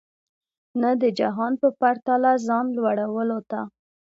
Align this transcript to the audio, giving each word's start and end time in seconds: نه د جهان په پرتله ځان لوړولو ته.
نه 0.81 0.89
د 1.01 1.03
جهان 1.19 1.53
په 1.61 1.67
پرتله 1.79 2.31
ځان 2.47 2.65
لوړولو 2.77 3.39
ته. 3.49 3.59